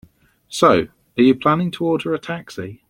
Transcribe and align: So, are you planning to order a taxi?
So, 0.49 0.87
are 1.15 1.21
you 1.21 1.35
planning 1.35 1.69
to 1.69 1.85
order 1.85 2.11
a 2.15 2.17
taxi? 2.17 2.79